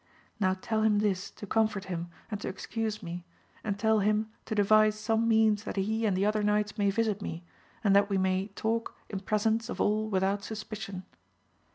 Now 0.39 0.55
tell 0.59 0.81
him 0.81 0.97
this, 0.97 1.29
to 1.29 1.45
comfort 1.45 1.83
him, 1.85 2.09
and 2.31 2.41
to 2.41 2.47
excuse 2.47 3.03
me, 3.03 3.23
and 3.63 3.77
tell 3.77 3.99
him 3.99 4.31
to 4.45 4.55
devise 4.55 4.95
some 4.97 5.27
means 5.27 5.63
that 5.65 5.75
he 5.75 6.07
and 6.07 6.17
the 6.17 6.25
other 6.25 6.41
knights 6.41 6.75
may 6.75 6.89
visit 6.89 7.21
me, 7.21 7.43
and 7.83 7.95
that 7.95 8.09
we 8.09 8.17
may 8.17 8.47
talk 8.55 8.95
in 9.11 9.19
presence 9.19 9.69
of 9.69 9.79
all 9.79 10.09
without 10.09 10.41
suspicion. 10.43 11.03